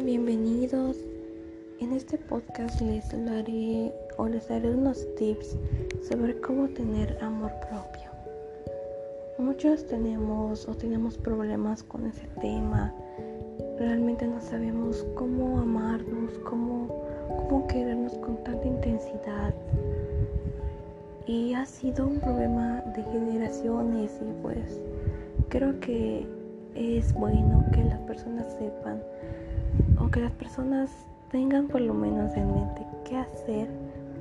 Bienvenidos. 0.00 0.96
En 1.78 1.92
este 1.92 2.18
podcast 2.18 2.80
les 2.80 3.08
daré 3.10 3.92
o 4.16 4.26
les 4.26 4.48
daré 4.48 4.70
unos 4.74 5.06
tips 5.14 5.56
sobre 6.08 6.40
cómo 6.40 6.66
tener 6.70 7.16
amor 7.22 7.52
propio. 7.60 8.10
Muchos 9.38 9.86
tenemos 9.86 10.66
o 10.66 10.74
tenemos 10.74 11.16
problemas 11.18 11.84
con 11.84 12.06
ese 12.06 12.26
tema. 12.40 12.92
Realmente 13.78 14.26
no 14.26 14.40
sabemos 14.40 15.06
cómo 15.14 15.60
amarnos, 15.60 16.36
cómo, 16.38 16.88
cómo 17.28 17.66
querernos 17.68 18.14
con 18.18 18.42
tanta 18.42 18.66
intensidad. 18.66 19.54
Y 21.26 21.52
ha 21.54 21.64
sido 21.64 22.08
un 22.08 22.18
problema 22.18 22.80
de 22.96 23.04
generaciones 23.04 24.18
y 24.20 24.42
pues 24.42 24.80
creo 25.48 25.78
que 25.78 26.26
es 26.74 27.12
bueno 27.12 27.64
que 27.72 27.84
las 27.84 28.00
personas 28.00 28.52
sepan 28.58 29.00
que 30.12 30.20
las 30.20 30.32
personas 30.32 30.90
tengan 31.30 31.68
por 31.68 31.80
lo 31.80 31.94
menos 31.94 32.36
en 32.36 32.52
mente 32.52 32.86
qué 33.08 33.16
hacer 33.16 33.66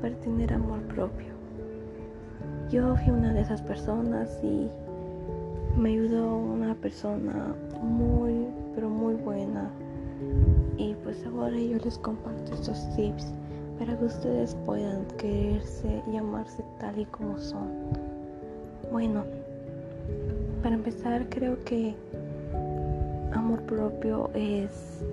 para 0.01 0.15
tener 0.15 0.53
amor 0.53 0.79
propio. 0.83 1.27
Yo 2.71 2.95
fui 2.95 3.11
una 3.11 3.33
de 3.33 3.41
esas 3.41 3.61
personas 3.61 4.39
y 4.41 4.69
me 5.77 5.89
ayudó 5.89 6.37
una 6.37 6.75
persona 6.75 7.53
muy, 7.81 8.47
pero 8.73 8.89
muy 8.89 9.15
buena. 9.15 9.69
Y 10.77 10.93
pues 11.03 11.25
ahora 11.25 11.57
yo 11.57 11.77
les 11.83 11.97
comparto 11.97 12.53
estos 12.53 12.87
tips 12.95 13.33
para 13.77 13.97
que 13.97 14.05
ustedes 14.05 14.55
puedan 14.65 15.05
quererse 15.17 16.01
y 16.09 16.15
amarse 16.15 16.63
tal 16.79 16.97
y 16.99 17.05
como 17.05 17.37
son. 17.37 17.67
Bueno, 18.93 19.25
para 20.63 20.75
empezar 20.75 21.27
creo 21.27 21.61
que 21.65 21.93
amor 23.33 23.61
propio 23.63 24.29
es 24.33 25.03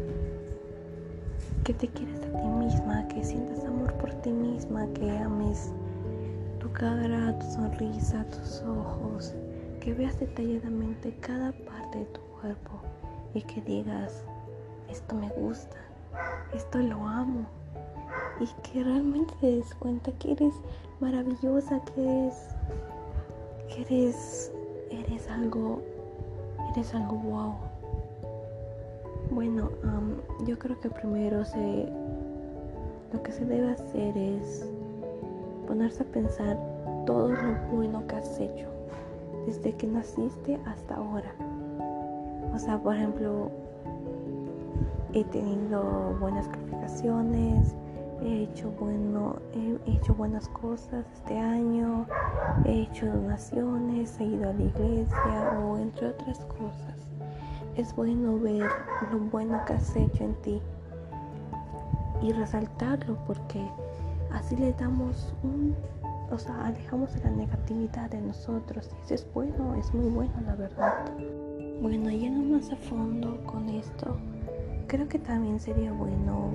que 1.69 1.75
te 1.75 1.89
quieres 1.89 2.23
a 2.23 2.41
ti 2.41 2.49
misma, 2.49 3.07
que 3.09 3.23
sientas 3.23 3.63
amor 3.67 3.93
por 3.99 4.11
ti 4.23 4.31
misma, 4.31 4.87
que 4.95 5.11
ames 5.19 5.71
tu 6.61 6.73
cara, 6.73 7.39
tu 7.39 7.45
sonrisa, 7.45 8.25
tus 8.31 8.63
ojos, 8.63 9.35
que 9.79 9.93
veas 9.93 10.19
detalladamente 10.19 11.15
cada 11.21 11.53
parte 11.53 11.99
de 11.99 12.05
tu 12.07 12.21
cuerpo 12.41 12.71
y 13.35 13.43
que 13.43 13.61
digas, 13.61 14.25
esto 14.89 15.15
me 15.15 15.29
gusta, 15.29 15.77
esto 16.55 16.79
lo 16.79 17.07
amo. 17.07 17.45
Y 18.41 18.47
que 18.63 18.83
realmente 18.83 19.35
te 19.39 19.57
des 19.57 19.75
cuenta 19.75 20.11
que 20.13 20.33
eres 20.33 20.55
maravillosa, 21.01 21.83
que 21.85 22.03
eres, 22.03 22.35
que 23.69 23.83
eres, 23.83 24.53
eres 24.91 25.29
algo, 25.29 25.83
eres 26.73 26.95
algo 26.95 27.17
wow. 27.17 27.68
Bueno, 29.31 29.69
yo 30.47 30.59
creo 30.59 30.81
que 30.81 30.89
primero 30.89 31.45
se, 31.45 31.87
lo 33.13 33.23
que 33.23 33.31
se 33.31 33.45
debe 33.45 33.73
hacer 33.73 34.17
es 34.17 34.67
ponerse 35.67 36.03
a 36.03 36.07
pensar 36.07 36.59
todo 37.05 37.29
lo 37.29 37.55
bueno 37.71 38.07
que 38.07 38.17
has 38.17 38.41
hecho 38.41 38.67
desde 39.47 39.75
que 39.75 39.87
naciste 39.87 40.59
hasta 40.67 40.97
ahora. 40.97 41.31
O 42.55 42.59
sea, 42.59 42.79
por 42.79 42.97
ejemplo, 42.97 43.51
he 45.13 45.25
tenido 45.25 46.17
buenas 46.21 46.49
calificaciones, 46.49 47.75
he 48.23 48.45
hecho 48.45 48.71
bueno, 48.81 49.37
he 49.55 49.93
hecho 49.93 50.15
buenas 50.15 50.49
cosas 50.49 51.05
este 51.13 51.39
año, 51.39 52.07
he 52.65 52.83
hecho 52.83 53.07
donaciones, 53.07 54.19
he 54.21 54.25
ido 54.25 54.49
a 54.49 54.53
la 54.55 54.63
iglesia 54.63 55.61
o 55.63 55.77
entre 55.77 56.09
otras 56.09 56.39
cosas 56.47 57.08
es 57.79 57.95
bueno 57.95 58.37
ver 58.39 58.69
lo 59.13 59.21
bueno 59.21 59.61
que 59.65 59.75
has 59.75 59.95
hecho 59.95 60.25
en 60.25 60.35
ti 60.43 60.61
y 62.21 62.33
resaltarlo 62.33 63.17
porque 63.25 63.65
así 64.33 64.57
le 64.57 64.73
damos 64.73 65.33
un, 65.45 65.77
o 66.33 66.39
sea, 66.39 66.67
alejamos 66.67 67.11
la 67.23 67.31
negatividad 67.31 68.11
de 68.11 68.21
nosotros 68.21 68.91
y 68.91 69.05
eso 69.05 69.15
es 69.15 69.33
bueno, 69.33 69.77
es 69.77 69.95
muy 69.95 70.11
bueno 70.11 70.33
la 70.45 70.57
verdad. 70.57 71.05
Bueno, 71.81 72.11
yendo 72.11 72.57
más 72.57 72.73
a 72.73 72.77
fondo 72.77 73.41
con 73.47 73.69
esto, 73.69 74.17
creo 74.89 75.09
que 75.09 75.21
también 75.21 75.61
sería 75.61 75.93
bueno 75.93 76.51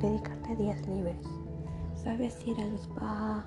dedicarte 0.00 0.52
a 0.52 0.56
días 0.56 0.88
libres. 0.88 1.16
Sabes 1.94 2.44
ir 2.44 2.60
al 2.60 2.74
spa, 2.74 3.46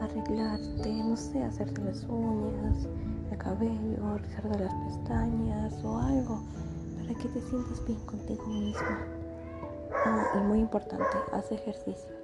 arreglarte, 0.00 0.90
no 1.04 1.16
sé, 1.16 1.42
hacerte 1.42 1.82
las 1.82 2.04
uñas, 2.04 2.86
el 3.30 3.38
cabello, 3.38 4.18
rizarte 4.18 4.58
las 4.58 4.74
pestañas 4.74 5.84
o 5.84 5.98
algo 5.98 6.40
para 6.96 7.14
que 7.18 7.28
te 7.28 7.40
sientas 7.40 7.84
bien 7.86 7.98
contigo 8.06 8.46
misma. 8.46 8.98
Ah, 10.04 10.32
y 10.34 10.38
muy 10.46 10.60
importante, 10.60 11.04
haz 11.32 11.52
ejercicio. 11.52 12.14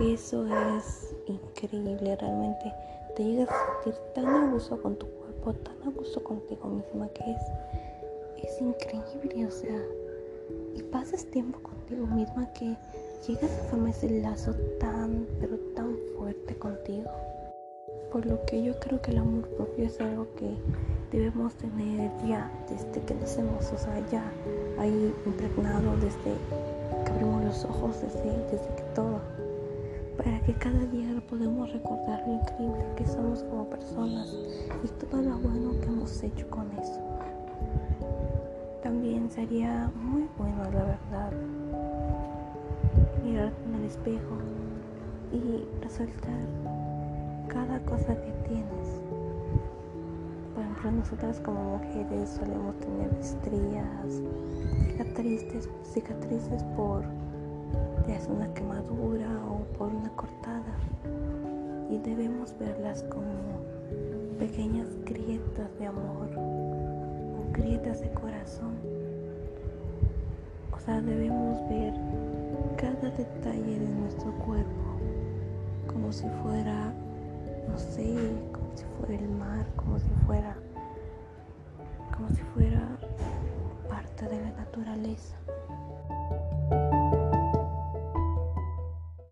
Eso 0.00 0.46
es 0.76 1.14
increíble, 1.26 2.16
realmente 2.16 2.72
te 3.16 3.24
llegas 3.24 3.50
a 3.50 3.82
sentir 3.82 4.00
tan 4.14 4.26
a 4.26 4.50
gusto 4.50 4.80
con 4.80 4.96
tu 4.96 5.06
cuerpo, 5.06 5.52
tan 5.54 5.88
a 5.88 5.90
gusto 5.96 6.22
contigo 6.22 6.68
misma 6.68 7.08
que 7.08 7.30
es, 7.30 7.42
es 8.44 8.60
increíble, 8.60 9.46
o 9.46 9.50
sea, 9.50 9.80
y 10.74 10.82
pasas 10.84 11.24
tiempo 11.26 11.60
contigo 11.60 12.06
misma 12.06 12.52
que 12.52 12.76
llegas 13.26 13.50
a 13.50 13.68
formar 13.68 13.90
ese 13.90 14.20
lazo 14.20 14.54
tan, 14.78 15.26
pero 15.38 15.56
tan 15.76 15.96
fuerte 16.20 16.54
contigo. 16.56 17.10
Por 18.12 18.26
lo 18.26 18.44
que 18.44 18.62
yo 18.62 18.78
creo 18.78 19.00
que 19.00 19.10
el 19.12 19.18
amor 19.18 19.48
propio 19.56 19.86
es 19.86 19.98
algo 20.02 20.26
que 20.36 20.54
debemos 21.10 21.54
tener 21.54 22.10
ya 22.28 22.50
desde 22.68 23.00
que 23.06 23.14
nacemos, 23.14 23.72
o 23.72 23.78
sea, 23.78 24.06
ya 24.10 24.22
ahí 24.78 25.14
impregnado 25.24 25.96
desde 25.96 26.36
que 27.04 27.12
abrimos 27.12 27.42
los 27.44 27.64
ojos, 27.64 28.02
desde, 28.02 28.36
desde 28.52 28.68
que 28.76 28.82
todo, 28.94 29.18
para 30.18 30.38
que 30.42 30.52
cada 30.52 30.84
día 30.92 31.22
podamos 31.30 31.72
recordar 31.72 32.22
lo 32.26 32.34
increíble 32.34 32.84
que 32.96 33.06
somos 33.06 33.42
como 33.44 33.70
personas 33.70 34.28
y 34.84 34.88
todo 35.06 35.22
lo 35.22 35.38
bueno 35.38 35.80
que 35.80 35.86
hemos 35.86 36.22
hecho 36.22 36.46
con 36.50 36.70
eso. 36.72 37.00
También 38.82 39.30
sería 39.30 39.90
muy 39.94 40.28
bueno, 40.36 40.64
la 40.64 40.84
verdad, 40.84 41.32
mirar 43.24 43.52
en 43.66 43.74
el 43.76 43.84
espejo 43.86 44.36
y 45.32 45.64
resaltar 45.82 46.46
cada 47.48 47.78
cosa 47.80 48.14
que 48.14 48.32
tienes. 48.48 49.02
Por 50.54 50.64
ejemplo, 50.64 50.90
nosotras 50.92 51.40
como 51.40 51.78
mujeres 51.78 52.30
solemos 52.30 52.76
tener 52.78 53.10
estrías, 53.20 54.22
cicatrices, 54.88 55.68
cicatrices 55.84 56.64
por 56.76 57.04
una 58.28 58.52
quemadura 58.54 59.28
o 59.48 59.62
por 59.78 59.88
una 59.88 60.10
cortada. 60.10 60.74
Y 61.88 61.98
debemos 61.98 62.54
verlas 62.58 63.04
como 63.04 63.24
pequeñas 64.38 64.88
grietas 65.04 65.68
de 65.78 65.86
amor 65.86 66.28
o 66.36 67.52
grietas 67.52 68.00
de 68.00 68.10
corazón. 68.10 68.74
O 70.72 70.80
sea, 70.80 71.00
debemos 71.00 71.68
ver 71.68 71.94
cada 72.76 73.10
detalle 73.10 73.78
de 73.78 73.86
cuerpo 73.86 74.19
como 76.10 76.22
si 76.22 76.28
fuera 76.42 76.92
no 77.68 77.78
sé, 77.78 78.32
como 78.50 78.76
si 78.76 78.84
fuera 78.98 79.14
el 79.14 79.28
mar, 79.28 79.64
como 79.76 79.96
si 80.00 80.08
fuera, 80.26 80.56
como 82.12 82.28
si 82.30 82.42
fuera 82.52 82.98
parte 83.88 84.26
de 84.26 84.40
la 84.40 84.50
naturaleza. 84.50 85.36